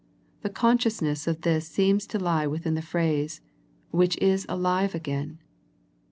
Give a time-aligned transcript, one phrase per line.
[0.41, 3.39] The consciousness of this seems to lie within the phrase"
[3.91, 5.37] which is alive again."